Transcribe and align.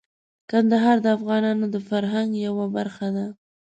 کندهار 0.49 0.97
د 1.03 1.07
افغانانو 1.17 1.65
د 1.73 1.77
فرهنګ 1.89 2.29
یوه 2.45 2.65
برخه 2.75 3.07
ده. 3.15 3.25